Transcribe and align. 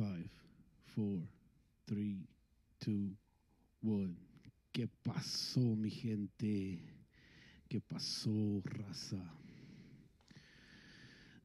Five, 0.00 0.30
four, 0.96 1.20
three, 1.86 2.26
two, 2.78 3.10
one. 3.82 4.16
¿Qué 4.72 4.88
pasó, 4.88 5.60
mi 5.60 5.90
gente? 5.90 6.80
¿Qué 7.68 7.82
pasó, 7.82 8.62
raza? 8.64 9.22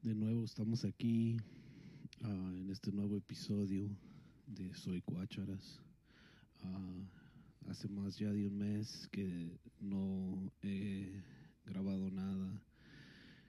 De 0.00 0.14
nuevo 0.14 0.42
estamos 0.42 0.86
aquí 0.86 1.36
ah, 2.22 2.52
en 2.56 2.70
este 2.70 2.90
nuevo 2.92 3.18
episodio 3.18 3.90
de 4.46 4.72
Soy 4.72 5.02
Cuácharas. 5.02 5.82
Ah, 6.62 7.10
hace 7.68 7.88
más 7.88 8.16
ya 8.16 8.32
de 8.32 8.46
un 8.46 8.56
mes 8.56 9.06
que 9.12 9.50
no 9.80 10.50
he 10.62 11.22
grabado 11.66 12.10
nada, 12.10 12.62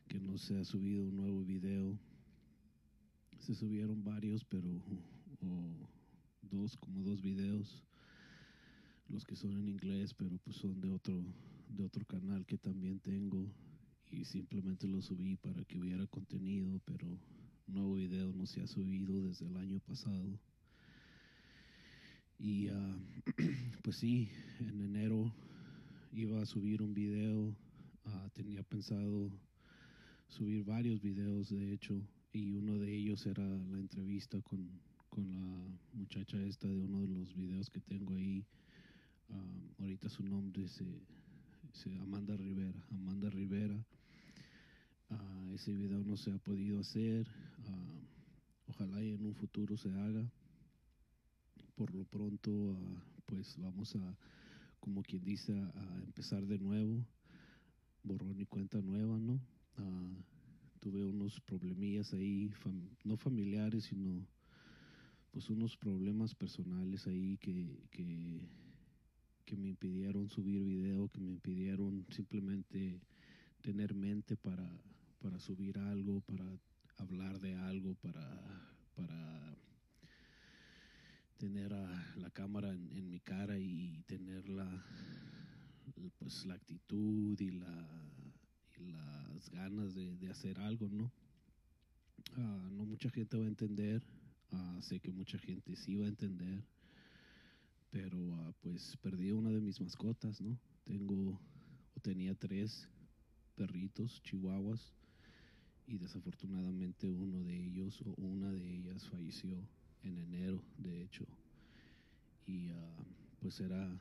que 0.09 0.19
no 0.19 0.37
se 0.37 0.59
ha 0.59 0.65
subido 0.65 1.05
un 1.05 1.15
nuevo 1.15 1.45
video. 1.45 1.97
Se 3.39 3.55
subieron 3.55 4.04
varios, 4.04 4.43
pero 4.45 4.69
o 5.41 5.89
dos, 6.41 6.77
como 6.77 7.04
dos 7.04 7.21
videos, 7.21 7.83
los 9.10 9.25
que 9.25 9.36
son 9.36 9.57
en 9.57 9.68
inglés, 9.68 10.13
pero 10.13 10.37
pues 10.39 10.57
son 10.57 10.79
de 10.82 10.89
otro, 10.89 11.23
de 11.69 11.83
otro 11.83 12.05
canal 12.05 12.46
que 12.46 12.57
también 12.57 13.00
tengo 13.00 13.50
y 14.11 14.25
simplemente 14.25 14.87
los 14.87 15.05
subí 15.05 15.36
para 15.36 15.63
que 15.65 15.77
hubiera 15.77 16.07
contenido, 16.07 16.79
pero 16.86 17.07
nuevo 17.68 17.96
video 17.96 18.32
no 18.33 18.46
se 18.46 18.61
ha 18.61 18.68
subido 18.68 19.21
desde 19.21 19.46
el 19.47 19.57
año 19.57 19.79
pasado. 19.79 20.39
Y 22.39 22.68
ah, 22.68 22.97
pues 23.83 23.97
sí, 23.97 24.29
en 24.60 24.82
enero 24.82 25.33
iba 26.13 26.41
a 26.41 26.46
subir 26.46 26.82
un 26.82 26.93
video, 26.93 27.55
ah, 28.05 28.29
tenía 28.33 28.63
pensado 28.63 29.32
subir 30.27 30.63
varios 30.63 31.01
videos 31.01 31.49
de 31.49 31.74
hecho, 31.74 32.02
y 32.33 32.52
uno 32.52 32.77
de 32.77 32.95
ellos 32.95 33.25
era 33.25 33.44
la 33.44 33.80
entrevista 33.80 34.41
con, 34.41 34.69
con 35.09 35.31
la 35.31 35.67
muchacha 35.94 36.38
esta 36.44 36.67
de 36.67 36.80
uno 36.80 37.02
de 37.02 37.08
los 37.08 37.33
videos 37.33 37.69
que 37.69 37.80
tengo 37.80 38.16
ahí. 38.16 38.45
Ah, 39.29 39.73
ahorita 39.79 40.09
su 40.09 40.23
nombre 40.23 40.67
se, 40.67 40.85
Amanda 41.99 42.35
Rivera. 42.35 42.83
Amanda 42.91 43.29
Rivera. 43.29 43.83
Ah, 45.09 45.52
ese 45.53 45.73
video 45.73 46.03
no 46.03 46.17
se 46.17 46.31
ha 46.31 46.37
podido 46.37 46.79
hacer. 46.79 47.27
Ah, 47.65 47.99
ojalá 48.67 49.03
y 49.03 49.13
en 49.13 49.25
un 49.25 49.33
futuro 49.33 49.77
se 49.77 49.89
haga. 49.89 50.30
Por 51.75 51.93
lo 51.93 52.05
pronto, 52.05 52.77
pues 53.25 53.57
vamos 53.57 53.95
a, 53.95 54.17
como 54.80 55.03
quien 55.03 55.23
dice, 55.23 55.53
a, 55.53 56.02
empezar 56.03 56.45
de 56.45 56.59
nuevo. 56.59 57.05
Borrón 58.03 58.39
y 58.39 58.45
cuenta 58.45 58.81
nueva, 58.81 59.19
¿no? 59.19 59.39
Tuve 60.89 61.03
unos 61.03 61.41
problemillas 61.41 62.13
ahí, 62.13 62.49
no 63.03 63.17
familiares, 63.17 63.83
sino 63.83 64.25
pues 65.31 65.49
unos 65.49 65.75
problemas 65.75 66.33
personales 66.33 67.05
ahí 67.07 67.38
que, 67.39 67.89
que, 67.91 68.39
que, 69.43 69.58
me 69.58 69.67
impidieron 69.67 70.30
subir 70.30 70.63
video, 70.63 71.09
que 71.09 71.19
me 71.19 71.31
impidieron 71.31 72.05
simplemente 72.09 73.02
tener 73.61 73.93
mente 73.93 74.38
para, 74.38 74.65
para 75.19 75.38
subir 75.39 75.77
algo, 75.77 76.21
para 76.21 76.45
hablar 76.95 77.38
de 77.41 77.55
algo, 77.55 77.93
para, 77.95 78.23
para 78.95 79.58
tener 81.35 81.73
la 81.73 82.30
cámara 82.31 82.71
en, 82.71 83.09
mi 83.09 83.19
cara 83.19 83.59
y 83.59 84.03
tener 84.08 84.47
la, 84.47 84.85
pues, 86.17 86.45
la 86.45 86.53
actitud 86.53 87.38
y 87.41 87.52
la 87.52 87.96
ganas 89.49 89.93
de, 89.95 90.29
hacer 90.29 90.59
algo, 90.59 90.89
¿no? 90.89 91.11
Ah, 92.35 92.69
no 92.71 92.85
mucha 92.85 93.09
gente 93.09 93.37
va 93.37 93.45
a 93.45 93.47
entender, 93.47 94.03
ah, 94.51 94.79
sé 94.81 94.99
que 94.99 95.11
mucha 95.11 95.37
gente 95.39 95.75
sí 95.75 95.95
va 95.95 96.05
a 96.05 96.09
entender, 96.09 96.63
pero 97.89 98.35
ah, 98.35 98.53
pues 98.61 98.97
perdí 98.97 99.31
una 99.31 99.49
de 99.49 99.61
mis 99.61 99.79
mascotas, 99.79 100.41
¿no? 100.41 100.57
Tengo 100.83 101.39
o 101.95 101.99
tenía 102.01 102.35
tres 102.35 102.89
perritos, 103.55 104.21
chihuahuas, 104.23 104.93
y 105.87 105.97
desafortunadamente 105.97 107.09
uno 107.09 107.43
de 107.43 107.65
ellos 107.65 108.02
o 108.02 108.21
una 108.21 108.52
de 108.52 108.75
ellas 108.75 109.07
falleció 109.07 109.57
en 110.03 110.17
enero, 110.17 110.61
de 110.77 111.03
hecho, 111.03 111.25
y 112.45 112.69
pues 113.39 113.59
era 113.59 113.99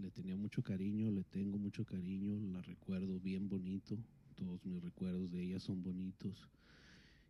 le 0.00 0.10
tenía 0.10 0.36
mucho 0.36 0.62
cariño, 0.62 1.10
le 1.10 1.24
tengo 1.24 1.58
mucho 1.58 1.84
cariño, 1.84 2.38
la 2.52 2.62
recuerdo 2.62 3.18
bien 3.18 3.48
bonito, 3.48 3.98
todos 4.38 4.64
mis 4.64 4.80
recuerdos 4.80 5.30
de 5.32 5.42
ella 5.42 5.58
son 5.58 5.82
bonitos. 5.82 6.48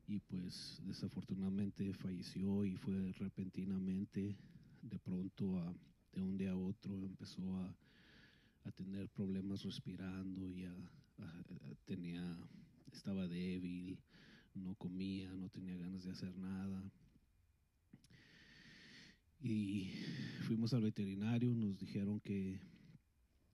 Y 0.06 0.20
pues 0.20 0.80
desafortunadamente 0.84 1.92
falleció 1.94 2.64
y 2.64 2.76
fue 2.76 3.12
repentinamente, 3.12 4.36
de 4.82 4.98
pronto 4.98 5.74
de 6.12 6.20
un 6.22 6.36
día 6.36 6.52
a 6.52 6.56
otro 6.56 6.94
empezó 6.94 7.56
a, 7.56 7.74
tener 8.76 9.08
problemas 9.08 9.62
respirando 9.62 10.46
y 10.46 10.68
tenía, 11.86 12.22
estaba 12.92 13.26
débil, 13.26 13.98
no 14.54 14.74
comía, 14.74 15.32
no 15.32 15.48
tenía 15.48 15.74
ganas 15.78 16.04
de 16.04 16.10
hacer 16.10 16.36
nada. 16.36 16.92
Y 19.40 19.90
fuimos 20.46 20.74
al 20.74 20.82
veterinario, 20.82 21.54
nos 21.54 21.78
dijeron 21.78 22.20
que 22.20 22.60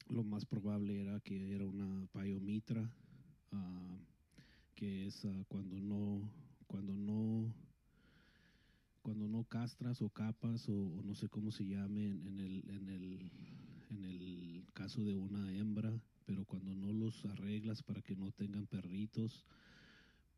lo 0.09 0.25
más 0.25 0.45
probable 0.45 1.01
era 1.01 1.21
que 1.21 1.55
era 1.55 1.65
una 1.65 2.07
payomitra, 2.09 2.93
uh, 3.55 3.99
que 4.75 5.07
es 5.07 5.25
uh, 5.25 5.45
cuando 5.49 5.81
no, 5.81 6.21
cuando 6.67 6.95
no, 6.97 7.55
cuando 9.03 9.29
no 9.29 9.45
castras 9.45 10.03
o 10.03 10.09
capas 10.09 10.69
o, 10.69 11.03
no 11.05 11.15
sé 11.15 11.29
cómo 11.29 11.51
se 11.51 11.65
llame 11.65 12.07
en, 12.11 12.39
el, 12.39 12.71
en, 12.71 12.89
el, 12.89 13.31
en 13.91 14.05
el 14.05 14.67
caso 14.73 15.05
de 15.05 15.17
una 15.17 15.53
hembra, 15.53 15.93
pero 16.27 16.45
cuando 16.45 16.75
no 16.75 16.93
los 16.93 17.25
arreglas 17.27 17.83
para 17.83 18.03
que 18.03 18.17
no 18.17 18.31
tengan 18.33 18.67
perritos, 18.67 19.45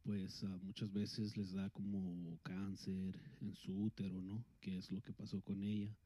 pues 0.03 0.43
uh, 0.43 0.59
muchas 0.63 0.93
veces 0.93 1.37
les 1.37 1.53
da 1.53 1.69
como 1.71 2.39
cáncer 2.43 3.19
en 3.41 3.55
su 3.57 3.73
útero, 3.73 4.23
¿no? 4.23 4.45
Que 4.61 4.77
es 4.79 4.91
lo 4.93 5.01
que 5.01 5.13
pasó 5.13 5.41
con 5.41 5.63
ella. 5.63 5.97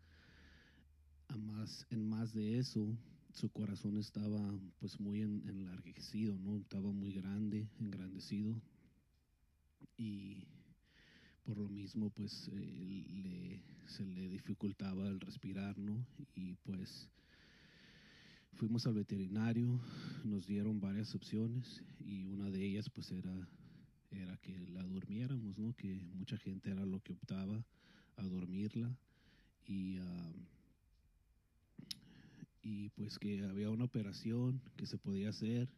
A 1.29 1.37
más, 1.37 1.87
en 1.91 2.09
más 2.09 2.33
de 2.33 2.59
eso, 2.59 2.97
su 3.33 3.49
corazón 3.51 3.97
estaba 3.99 4.39
pues 4.79 4.99
muy 5.01 5.23
enlarguecido, 5.23 6.37
¿no? 6.39 6.59
Estaba 6.59 6.91
muy 6.93 7.13
grande, 7.13 7.69
engrandecido. 7.79 8.55
Y 9.97 10.47
por 11.45 11.59
lo 11.59 11.69
mismo 11.69 12.11
pues 12.11 12.49
eh, 12.53 13.05
le, 13.23 13.63
se 13.87 14.05
le 14.07 14.29
dificultaba 14.29 15.09
el 15.09 15.21
respirar, 15.21 15.79
¿no? 15.79 16.05
Y 16.35 16.55
pues 16.57 17.09
fuimos 18.55 18.87
al 18.87 18.95
veterinario, 18.95 19.81
nos 20.25 20.47
dieron 20.47 20.81
varias 20.81 21.15
opciones 21.15 21.83
y 21.99 22.25
una 22.25 22.51
de 22.51 22.65
ellas 22.65 22.91
pues 22.91 23.11
era 23.11 23.49
era 24.11 24.37
que 24.39 24.59
la 24.69 24.83
durmiéramos, 24.83 25.59
¿no? 25.59 25.73
Que 25.75 25.95
mucha 26.15 26.37
gente 26.37 26.71
era 26.71 26.85
lo 26.85 27.01
que 27.01 27.13
optaba 27.13 27.65
a 28.17 28.23
dormirla 28.25 28.95
y 29.67 29.99
y 32.71 32.91
pues 32.91 33.19
que 33.19 33.45
había 33.45 33.69
una 33.69 33.85
operación 33.85 34.63
que 34.77 34.87
se 34.87 34.97
podía 34.97 35.31
hacer, 35.31 35.69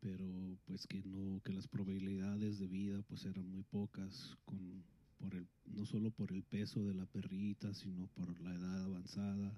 pero 0.00 0.58
pues 0.66 0.84
que 0.88 1.00
no 1.04 1.40
que 1.44 1.52
las 1.52 1.68
probabilidades 1.68 2.58
de 2.58 2.66
vida 2.66 3.02
pues 3.02 3.24
eran 3.24 3.48
muy 3.48 3.62
pocas 3.62 4.36
con 4.44 4.82
por 5.18 5.36
el 5.36 5.46
no 5.66 5.86
solo 5.86 6.10
por 6.10 6.32
el 6.32 6.42
peso 6.42 6.84
de 6.84 6.94
la 6.94 7.06
perrita, 7.06 7.72
sino 7.74 8.08
por 8.08 8.40
la 8.40 8.52
edad 8.52 8.84
avanzada 8.84 9.56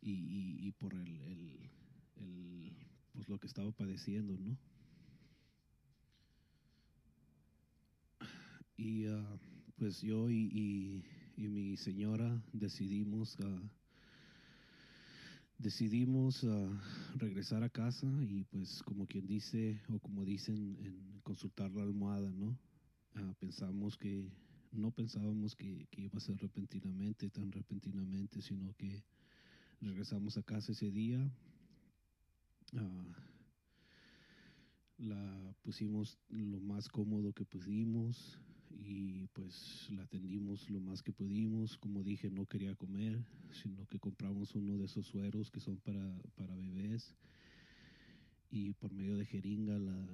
y, 0.00 0.66
y, 0.66 0.72
por 0.72 0.92
el, 0.94 1.70
el, 2.16 2.72
pues 3.12 3.28
lo 3.28 3.38
que 3.38 3.46
estaba 3.46 3.70
padeciendo, 3.70 4.36
¿no? 4.36 4.58
Y 8.76 9.06
ah, 9.06 9.38
pues 9.76 10.00
yo 10.00 10.28
y, 10.28 11.04
mi 11.36 11.76
señora 11.76 12.42
decidimos, 12.52 13.38
uh, 13.38 13.60
decidimos 15.62 16.42
ah, 16.44 16.80
regresar 17.16 17.62
a 17.62 17.68
casa 17.68 18.06
y 18.28 18.44
pues 18.44 18.82
como 18.82 19.06
quien 19.06 19.26
dice 19.26 19.80
o 19.88 20.00
como 20.00 20.24
dicen 20.24 20.76
en 20.82 21.20
consultar 21.22 21.70
la 21.70 21.82
almohada, 21.82 22.30
¿no? 22.32 22.58
pensamos 23.38 23.96
que, 23.96 24.32
no 24.72 24.90
pensábamos 24.90 25.54
que, 25.54 25.86
que, 25.90 26.02
iba 26.02 26.16
a 26.16 26.20
ser 26.20 26.36
repentinamente, 26.38 27.28
tan 27.28 27.52
repentinamente, 27.52 28.40
sino 28.40 28.74
que 28.74 29.04
regresamos 29.80 30.36
a 30.36 30.42
casa 30.42 30.72
ese 30.72 30.90
día 30.90 31.30
la 34.98 35.54
pusimos 35.62 36.18
lo 36.28 36.60
más 36.60 36.88
cómodo 36.88 37.32
que 37.32 37.44
pudimos 37.44 38.38
y 38.78 39.26
pues 39.28 39.88
la 39.90 40.02
atendimos 40.02 40.68
lo 40.70 40.80
más 40.80 41.02
que 41.02 41.12
pudimos. 41.12 41.76
Como 41.78 42.02
dije, 42.02 42.30
no 42.30 42.46
quería 42.46 42.74
comer, 42.74 43.24
sino 43.50 43.86
que 43.86 43.98
compramos 43.98 44.54
uno 44.54 44.78
de 44.78 44.86
esos 44.86 45.06
sueros 45.06 45.50
que 45.50 45.60
son 45.60 45.78
para, 45.80 46.20
para 46.36 46.54
bebés 46.54 47.14
y 48.50 48.74
por 48.74 48.92
medio 48.92 49.16
de 49.16 49.24
jeringa 49.24 49.78
la, 49.78 50.06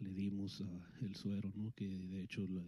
le, 0.00 0.12
dimos 0.14 0.62
el 1.00 1.14
suero, 1.16 1.50
¿no? 1.54 1.72
que 1.72 1.88
de 1.88 2.22
hecho 2.22 2.46
le, 2.46 2.62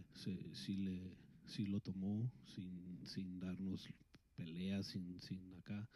sí 0.55 0.76
le, 0.76 1.14
sí 1.46 1.66
lo 1.66 1.81
tomó 1.81 2.31
sin, 2.54 2.99
sin 3.04 3.38
darnos 3.38 3.88
peleas, 4.34 4.87
sin, 4.87 5.20
sin 5.20 5.52
acá. 5.54 5.88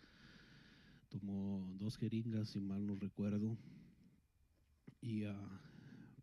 Tomó 1.08 1.74
dos 1.78 1.96
jeringas, 1.96 2.50
si 2.50 2.60
mal 2.60 2.86
no 2.86 2.94
recuerdo, 2.94 3.56
y 5.00 5.24
uh, 5.24 5.34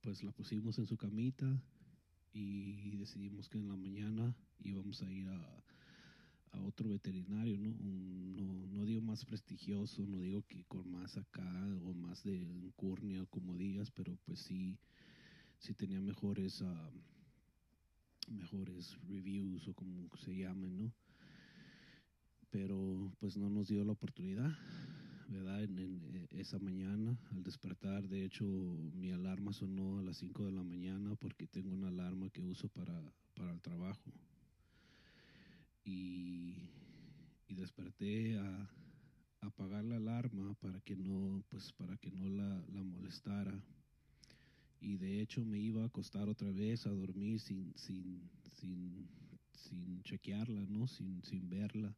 pues 0.01 0.23
la 0.23 0.31
pusimos 0.31 0.79
en 0.79 0.85
su 0.87 0.97
camita 0.97 1.61
y 2.33 2.97
decidimos 2.97 3.49
que 3.49 3.57
en 3.57 3.67
la 3.67 3.75
mañana 3.75 4.35
íbamos 4.63 5.01
a 5.01 5.11
ir 5.11 5.27
a, 5.27 5.63
otro 6.65 6.89
veterinario, 6.89 7.57
¿no? 7.57 7.73
no, 7.79 8.67
no 8.67 8.85
digo 8.85 9.01
más 9.01 9.23
prestigioso, 9.23 10.05
no 10.05 10.19
digo 10.19 10.43
que 10.47 10.65
con 10.65 10.91
más 10.91 11.15
acá 11.17 11.49
o 11.83 11.93
más 11.93 12.23
de 12.23 12.35
incurnia, 12.35 13.25
como 13.27 13.55
digas, 13.55 13.91
pero 13.91 14.17
pues 14.25 14.39
sí, 14.41 14.77
sí 15.59 15.73
tenía 15.73 16.01
mejores, 16.01 16.61
uh, 16.61 16.91
mejores 18.31 18.97
reviews 19.07 19.67
o 19.67 19.73
como 19.73 20.09
se 20.17 20.35
llamen, 20.35 20.77
¿no? 20.77 20.93
Pero 22.49 23.13
pues 23.19 23.37
no 23.37 23.49
nos 23.49 23.67
dio 23.67 23.83
la 23.85 23.93
oportunidad, 23.93 24.51
¿verdad? 25.29 25.63
En, 25.63 25.77
en, 25.77 26.15
eh, 26.15 26.27
esa 26.31 26.59
mañana, 26.59 27.17
al 27.31 27.43
despertar, 27.43 28.07
de 28.07 28.25
hecho, 28.25 28.45
mi 28.45 29.11
alarma 29.11 29.53
sonó 29.53 29.99
a 29.99 30.03
las 30.03 30.17
5 30.17 30.45
de 30.45 30.51
la 30.51 30.63
mañana 30.63 31.15
porque 31.15 31.47
tengo 31.47 31.73
una 31.73 31.89
alarma 31.89 32.29
que 32.29 32.41
uso 32.41 32.67
para, 32.69 33.13
para 33.35 33.51
el 33.51 33.61
trabajo 33.61 34.11
y, 35.85 36.55
y 37.47 37.53
desperté 37.55 38.37
a, 38.39 38.69
apagar 39.41 39.85
la 39.85 39.95
alarma 39.95 40.53
para 40.55 40.81
que 40.81 40.97
no, 40.97 41.41
pues 41.47 41.71
para 41.73 41.95
que 41.97 42.11
no 42.11 42.29
la, 42.29 42.61
la, 42.73 42.83
molestara. 42.83 43.57
Y 44.81 44.97
de 44.97 45.21
hecho 45.21 45.45
me 45.45 45.57
iba 45.59 45.83
a 45.83 45.85
acostar 45.85 46.27
otra 46.27 46.51
vez 46.51 46.85
a 46.85 46.89
dormir 46.89 47.39
sin, 47.39 47.73
sin, 47.77 48.29
sin, 48.57 49.07
sin 49.53 50.03
chequearla, 50.03 50.65
¿no? 50.67 50.87
Sin, 50.87 51.23
sin 51.23 51.49
verla. 51.49 51.95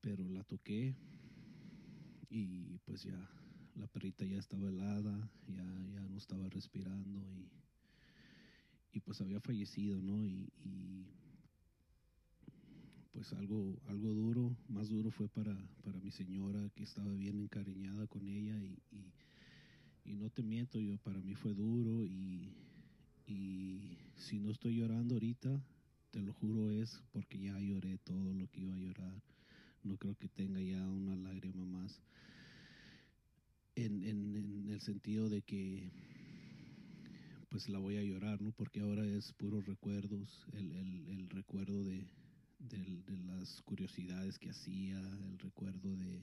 Pero 0.00 0.28
la 0.28 0.42
toqué 0.42 0.96
y 2.30 2.78
pues 2.86 3.02
ya 3.02 3.28
la 3.74 3.86
perrita 3.88 4.24
ya 4.24 4.38
estaba 4.38 4.68
helada, 4.68 5.30
ya, 5.48 5.64
ya 5.92 6.08
no 6.08 6.16
estaba 6.16 6.48
respirando 6.48 7.20
y, 7.38 7.50
y 8.92 9.00
pues 9.00 9.20
había 9.20 9.40
fallecido, 9.40 10.00
¿no? 10.00 10.24
Y, 10.24 10.48
y 10.64 11.06
pues 13.12 13.32
algo, 13.32 13.78
algo 13.88 14.14
duro, 14.14 14.56
más 14.68 14.88
duro 14.88 15.10
fue 15.10 15.28
para, 15.28 15.54
para 15.82 16.00
mi 16.00 16.10
señora 16.10 16.70
que 16.74 16.84
estaba 16.84 17.12
bien 17.12 17.38
encariñada 17.40 18.06
con 18.06 18.28
ella 18.28 18.56
y, 18.62 18.78
y, 20.04 20.16
no 20.16 20.28
te 20.28 20.42
miento, 20.42 20.78
yo 20.78 20.98
para 20.98 21.20
mí 21.22 21.34
fue 21.34 21.54
duro 21.54 22.04
y, 22.04 22.52
y 23.26 23.96
si 24.16 24.38
no 24.38 24.50
estoy 24.50 24.76
llorando 24.76 25.14
ahorita, 25.14 25.64
te 26.10 26.20
lo 26.20 26.34
juro 26.34 26.70
es 26.70 27.02
porque 27.12 27.38
ya 27.38 27.58
lloré 27.58 27.96
todo 27.98 28.34
lo 28.34 28.46
que 28.48 28.60
iba 28.60 28.74
a 28.74 28.78
llorar. 28.78 29.29
No 29.82 29.96
creo 29.96 30.14
que 30.16 30.28
tenga 30.28 30.60
ya 30.60 30.86
una 30.86 31.16
lágrima 31.16 31.64
más. 31.64 32.00
En, 33.74 34.04
en, 34.04 34.36
en 34.36 34.70
el 34.70 34.80
sentido 34.80 35.28
de 35.28 35.42
que 35.42 35.90
pues 37.50 37.68
la 37.68 37.78
voy 37.78 37.96
a 37.96 38.02
llorar, 38.02 38.40
¿no? 38.40 38.52
Porque 38.52 38.80
ahora 38.80 39.04
es 39.04 39.32
puros 39.32 39.66
recuerdos, 39.66 40.46
el, 40.52 40.70
el, 40.72 41.08
el 41.08 41.28
recuerdo 41.30 41.82
de, 41.82 42.06
las 43.26 43.62
curiosidades 43.62 44.38
que 44.38 44.50
hacía, 44.50 45.00
el 45.00 45.38
recuerdo 45.38 45.96
de 45.96 46.22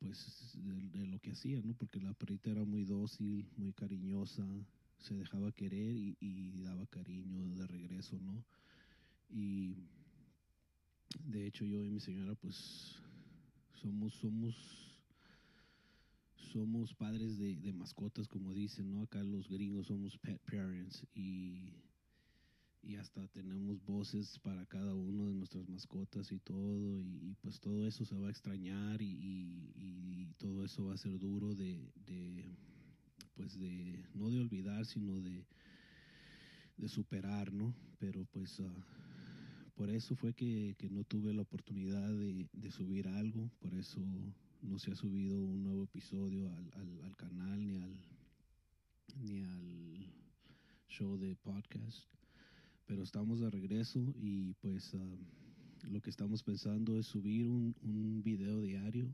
pues 0.00 0.56
de, 0.56 0.98
de, 0.98 1.06
lo 1.06 1.20
que 1.20 1.30
hacía, 1.30 1.60
¿no? 1.62 1.74
Porque 1.74 2.00
la 2.00 2.12
perrita 2.14 2.50
era 2.50 2.64
muy 2.64 2.84
dócil, 2.84 3.46
muy 3.56 3.72
cariñosa, 3.72 4.44
se 4.98 5.14
dejaba 5.14 5.52
querer 5.52 5.96
y, 5.96 6.16
y 6.18 6.62
daba 6.62 6.86
cariño 6.86 7.54
de 7.54 7.66
regreso, 7.68 8.18
¿no? 8.20 8.42
Y 9.30 9.76
de 11.24 11.46
hecho 11.46 11.64
yo 11.64 11.84
y 11.84 11.90
mi 11.90 12.00
señora 12.00 12.34
pues 12.34 12.96
somos 13.74 14.14
somos 14.14 14.98
somos 16.52 16.94
padres 16.94 17.38
de, 17.38 17.56
de 17.56 17.72
mascotas 17.72 18.28
como 18.28 18.52
dicen, 18.52 18.90
¿no? 18.90 19.02
Acá 19.02 19.22
los 19.22 19.48
gringos 19.48 19.86
somos 19.86 20.18
pet 20.18 20.38
parents 20.44 21.06
y 21.14 21.72
y 22.82 22.96
hasta 22.96 23.26
tenemos 23.28 23.84
voces 23.84 24.40
para 24.40 24.66
cada 24.66 24.94
uno 24.94 25.28
de 25.28 25.34
nuestras 25.34 25.68
mascotas 25.68 26.32
y 26.32 26.40
todo, 26.40 27.00
y, 27.00 27.34
pues 27.40 27.60
todo 27.60 27.86
eso 27.86 28.04
se 28.04 28.16
va 28.16 28.26
a 28.26 28.30
extrañar 28.30 29.00
y, 29.00 29.06
y, 29.76 30.34
todo 30.38 30.64
eso 30.64 30.86
va 30.86 30.94
a 30.94 30.96
ser 30.96 31.16
duro 31.20 31.54
de, 31.54 31.92
de, 32.06 32.44
pues 33.34 33.56
de, 33.58 34.04
no 34.14 34.28
de 34.28 34.40
olvidar, 34.40 34.84
sino 34.84 35.20
de, 35.20 35.46
de 36.76 36.88
superar, 36.88 37.52
¿no? 37.52 37.72
Pero 38.00 38.24
pues 38.24 38.58
uh, 38.58 38.68
por 39.82 39.90
eso 39.90 40.14
fue 40.14 40.32
que, 40.32 40.76
que, 40.78 40.88
no 40.88 41.02
tuve 41.02 41.34
la 41.34 41.42
oportunidad 41.42 42.08
de, 42.14 42.46
de, 42.52 42.70
subir 42.70 43.08
algo, 43.08 43.50
por 43.58 43.74
eso 43.74 44.00
no 44.60 44.78
se 44.78 44.92
ha 44.92 44.94
subido 44.94 45.36
un 45.42 45.64
nuevo 45.64 45.82
episodio 45.82 46.48
al, 46.50 46.70
al, 46.74 47.02
al 47.02 47.16
canal 47.16 47.66
ni 47.66 47.78
al, 47.78 47.96
ni 49.24 49.42
al 49.42 50.06
show 50.86 51.18
de 51.18 51.34
podcast 51.34 52.06
pero 52.86 53.02
estamos 53.02 53.40
de 53.40 53.50
regreso 53.50 54.14
y 54.20 54.54
pues 54.60 54.94
uh, 54.94 55.88
lo 55.90 56.00
que 56.00 56.10
estamos 56.10 56.44
pensando 56.44 56.96
es 56.96 57.06
subir 57.06 57.48
un, 57.48 57.74
un, 57.82 58.22
video 58.22 58.60
diario 58.60 59.12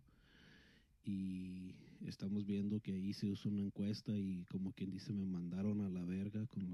y 1.02 1.72
estamos 2.04 2.44
viendo 2.44 2.80
que 2.80 2.92
ahí 2.92 3.14
se 3.14 3.26
usa 3.26 3.50
una 3.50 3.62
encuesta 3.62 4.12
y 4.12 4.44
como 4.50 4.72
quien 4.72 4.90
dice 4.90 5.14
me 5.14 5.24
mandaron 5.24 5.80
a 5.80 5.88
la 5.88 6.04
verga 6.04 6.46
con 6.48 6.70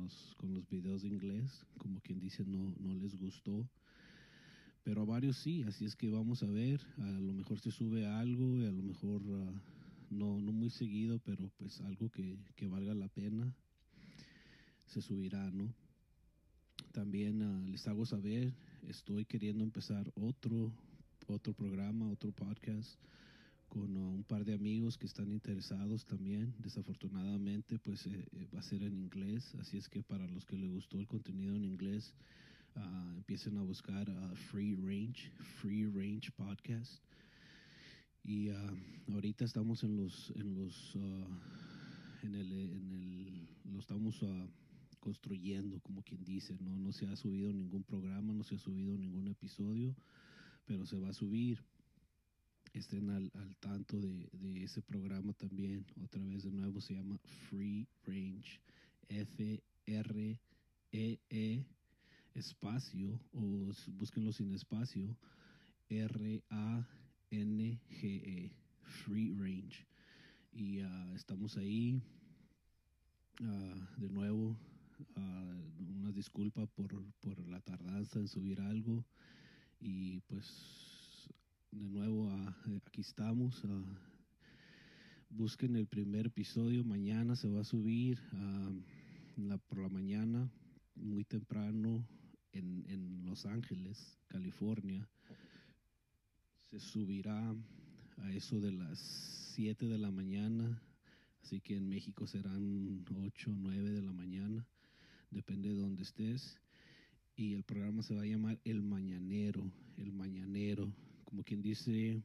videos 0.94 1.02
de 1.02 1.08
inglés, 1.08 1.66
como 1.78 2.00
quien 2.00 2.20
dice 2.20 2.44
no, 2.44 2.74
no 2.78 2.94
les 2.94 3.16
gustó. 3.16 3.68
Pero 4.82 5.02
a 5.02 5.04
varios 5.04 5.38
sí, 5.38 5.62
así 5.62 5.84
es 5.86 5.96
que 5.96 6.10
vamos 6.10 6.42
a 6.42 6.46
ver, 6.46 6.80
a 6.98 7.10
lo 7.20 7.32
mejor 7.32 7.58
se 7.58 7.70
sube 7.70 8.06
algo, 8.06 8.44
a 8.66 8.70
lo 8.70 8.82
mejor 8.82 9.22
uh, 9.22 9.52
no, 10.10 10.40
no 10.40 10.52
muy 10.52 10.70
seguido, 10.70 11.18
pero 11.20 11.50
pues 11.56 11.80
algo 11.80 12.10
que, 12.10 12.38
que 12.54 12.68
valga 12.68 12.94
la 12.94 13.08
pena 13.08 13.52
se 14.86 15.00
subirá, 15.00 15.50
¿no? 15.50 15.72
También 16.92 17.42
uh, 17.42 17.66
les 17.66 17.86
hago 17.88 18.04
saber, 18.04 18.52
estoy 18.82 19.24
queriendo 19.24 19.64
empezar 19.64 20.12
otro, 20.14 20.70
otro 21.26 21.54
programa, 21.54 22.10
otro 22.10 22.30
podcast 22.30 23.00
con 23.68 23.96
uh, 23.96 24.14
un 24.14 24.24
par 24.24 24.44
de 24.44 24.54
amigos 24.54 24.96
que 24.96 25.06
están 25.06 25.30
interesados 25.30 26.04
también. 26.04 26.54
Desafortunadamente, 26.58 27.78
pues 27.78 28.06
eh, 28.06 28.24
eh, 28.32 28.46
va 28.54 28.60
a 28.60 28.62
ser 28.62 28.82
en 28.82 28.96
inglés, 28.96 29.54
así 29.60 29.78
es 29.78 29.88
que 29.88 30.02
para 30.02 30.26
los 30.28 30.44
que 30.46 30.56
les 30.56 30.70
gustó 30.70 30.98
el 30.98 31.06
contenido 31.06 31.54
en 31.56 31.64
inglés, 31.64 32.14
uh, 32.76 33.16
empiecen 33.16 33.56
a 33.58 33.62
buscar 33.62 34.06
Free 34.50 34.74
Range, 34.76 35.30
Free 35.60 35.86
Range 35.86 36.30
Podcast. 36.32 37.02
Y 38.22 38.48
ahorita 39.12 39.44
estamos 39.44 39.84
en 39.84 39.98
los, 39.98 40.32
en 40.34 40.54
los, 40.54 40.96
en 42.22 42.34
el, 42.34 42.52
en 42.52 42.92
el, 42.92 43.48
lo 43.70 43.78
estamos 43.78 44.24
construyendo, 44.98 45.78
como 45.80 46.02
quien 46.02 46.24
dice, 46.24 46.56
¿no? 46.58 46.74
No 46.78 46.90
se 46.90 47.06
ha 47.06 47.16
subido 47.16 47.52
ningún 47.52 47.82
programa, 47.82 48.32
no 48.32 48.42
se 48.42 48.54
ha 48.54 48.58
subido 48.58 48.96
ningún 48.96 49.28
episodio, 49.28 49.94
pero 50.64 50.86
se 50.86 50.98
va 50.98 51.10
a 51.10 51.12
subir. 51.12 51.62
Estén 52.74 53.08
al, 53.08 53.30
al 53.34 53.56
tanto 53.58 54.00
de, 54.00 54.28
de, 54.32 54.64
ese 54.64 54.82
programa 54.82 55.32
también. 55.32 55.86
Otra 56.02 56.24
vez 56.24 56.42
de 56.42 56.50
nuevo 56.50 56.80
se 56.80 56.94
llama 56.94 57.18
Free 57.48 57.86
Range. 58.04 58.60
F-R-E-E 59.08 60.38
-E 61.30 61.64
espacio 62.34 63.20
o 63.32 63.72
búsquenlo 63.92 64.32
sin 64.32 64.52
espacio. 64.52 65.16
R-A-N-G-E. 65.88 66.90
Free 68.82 69.32
Range. 69.34 69.86
Y 70.52 70.82
uh, 70.82 71.14
estamos 71.14 71.56
ahí. 71.56 72.02
Uh, 73.40 74.00
de 74.00 74.10
nuevo, 74.10 74.56
uh, 75.16 75.92
una 75.96 76.10
disculpa 76.10 76.66
por, 76.66 77.04
por 77.20 77.46
la 77.48 77.60
tardanza 77.60 78.18
en 78.18 78.26
subir 78.26 78.60
algo 78.60 79.04
y 79.80 80.20
pues 80.22 80.93
de 81.74 81.88
nuevo 81.88 82.26
uh, 82.26 82.80
aquí 82.86 83.00
estamos. 83.00 83.62
Busquen 85.30 85.76
el 85.76 85.86
primer 85.86 86.26
episodio, 86.26 86.84
mañana 86.84 87.36
se 87.36 87.48
va 87.48 87.60
a 87.60 87.64
subir 87.64 88.20
por 89.68 89.78
la 89.78 89.88
mañana, 89.88 90.50
muy 90.94 91.24
temprano 91.24 92.06
en, 92.52 92.84
en 92.88 93.24
Los 93.26 93.46
Ángeles, 93.46 94.18
California. 94.28 95.08
Se 96.70 96.78
subirá 96.78 97.54
a 98.18 98.32
eso 98.32 98.60
de 98.60 98.72
las 98.72 98.98
7 99.54 99.86
de 99.86 99.98
la 99.98 100.10
mañana, 100.10 100.80
así 101.42 101.60
que 101.60 101.76
en 101.76 101.88
México 101.88 102.26
serán 102.26 103.04
8 103.14 103.50
o 103.50 103.54
9 103.54 103.90
de 103.90 104.02
la 104.02 104.12
mañana 104.12 104.66
depende 105.34 105.68
de 105.68 105.74
dónde 105.74 106.02
estés. 106.02 106.60
Y 107.36 107.54
el 107.54 107.64
programa 107.64 108.02
se 108.02 108.14
va 108.14 108.22
a 108.22 108.26
llamar 108.26 108.60
El 108.64 108.82
Mañanero, 108.82 109.70
El 109.96 110.12
Mañanero. 110.12 110.92
Como 111.34 111.42
quien 111.42 111.62
dice, 111.62 112.22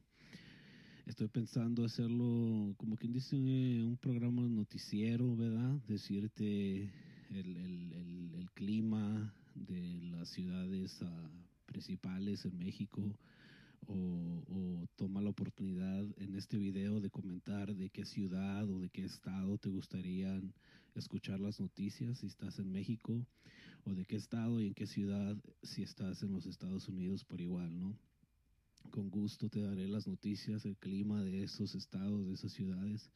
estoy 1.04 1.26
pensando 1.26 1.84
hacerlo, 1.84 2.72
como 2.76 2.96
quien 2.96 3.12
dice, 3.12 3.34
un 3.34 3.98
programa 4.00 4.42
noticiero, 4.42 5.34
¿verdad? 5.34 5.80
Decirte 5.88 6.88
el 7.30 8.48
clima 8.54 9.34
de 9.56 10.00
las 10.12 10.28
ciudades 10.28 10.96
ah, 11.02 11.28
principales 11.66 12.44
en 12.44 12.56
México 12.56 13.02
o, 13.88 14.44
o, 14.46 14.86
toma 14.94 15.20
la 15.20 15.30
oportunidad 15.30 16.06
en 16.18 16.36
este 16.36 16.56
video 16.56 17.00
de 17.00 17.10
comentar 17.10 17.74
de 17.74 17.90
qué 17.90 18.04
ciudad 18.04 18.70
o 18.70 18.78
de 18.78 18.90
qué 18.90 19.04
estado 19.06 19.58
te 19.58 19.70
gustaría 19.70 20.40
escuchar 20.94 21.40
las 21.40 21.58
noticias 21.58 22.18
si 22.18 22.26
estás 22.26 22.60
en 22.60 22.70
México 22.70 23.26
o 23.86 23.92
de 23.92 24.04
qué 24.04 24.14
estado 24.14 24.60
y 24.60 24.68
en 24.68 24.74
qué 24.74 24.86
ciudad 24.86 25.36
si 25.64 25.82
estás 25.82 26.22
en 26.22 26.30
los 26.30 26.46
Estados 26.46 26.86
Unidos 26.86 27.24
por 27.24 27.40
igual, 27.40 27.76
¿no? 27.76 27.98
Con 28.90 29.10
gusto 29.10 29.48
te 29.48 29.60
daré 29.60 29.86
las 29.86 30.06
noticias, 30.06 30.64
el 30.64 30.76
clima 30.76 31.22
de 31.22 31.44
esos 31.44 31.74
estados, 31.74 32.26
de 32.26 32.34
esas 32.34 32.52
ciudades 32.52 33.10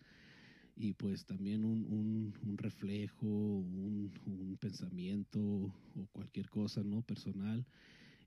y 0.77 0.93
pues 0.95 1.25
también 1.25 1.65
un, 1.65 2.35
un, 2.43 2.59
reflejo, 2.59 3.27
un, 3.27 4.13
un, 4.27 4.57
pensamiento 4.59 5.41
o 5.41 6.07
cualquier 6.13 6.49
cosa, 6.49 6.83
¿no? 6.83 7.03
Personal. 7.03 7.65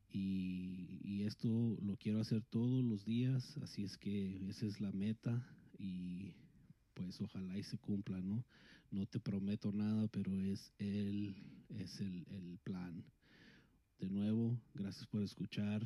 Y, 0.10 1.00
y, 1.03 1.24
esto 1.24 1.77
lo 1.82 1.98
quiero 1.98 2.22
hacer 2.22 2.41
todos 2.44 2.84
los 2.84 3.06
días, 3.06 3.58
así 3.58 3.84
es 3.84 3.98
que 3.98 4.48
esa 4.48 4.65
es 4.65 4.79
la 4.79 4.91
meta 4.94 5.46
y 5.77 6.34
pues 6.94 7.20
ojalá 7.22 7.58
y 7.58 7.63
se 7.63 7.77
cumpla, 7.77 8.22
¿no? 8.22 8.46
No 8.89 9.06
te 9.06 9.20
prometo 9.20 9.72
nada, 9.74 10.08
pero 10.08 10.39
es 10.39 10.72
el, 10.79 11.36
es 11.70 12.00
el, 12.00 12.25
el 12.29 12.58
plan. 12.63 13.03
De 14.00 14.10
nuevo, 14.10 14.58
gracias 14.74 15.06
por 15.08 15.22
escuchar. 15.22 15.86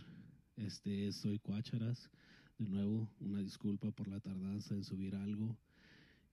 Este 0.58 1.08
es 1.08 1.16
Soy 1.16 1.40
Cuácharas. 1.40 2.10
De 2.58 2.68
nuevo, 2.68 3.10
una 3.20 3.40
disculpa 3.40 3.92
por 3.92 4.08
la 4.08 4.20
tardanza 4.20 4.76
en 4.76 4.84
subir 4.84 5.16
algo. 5.16 5.58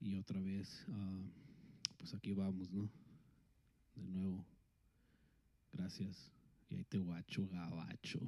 Y 0.00 0.16
otra 0.16 0.40
vez, 0.40 0.84
uh, 0.88 1.96
pues 1.96 2.14
aquí 2.14 2.32
vamos, 2.32 2.70
¿no? 2.70 2.90
De 3.94 4.06
nuevo, 4.08 4.44
gracias. 5.72 6.32
Y 6.68 6.76
ahí 6.76 6.84
te 6.84 6.98
guacho, 6.98 7.48
gabacho. 7.48 8.20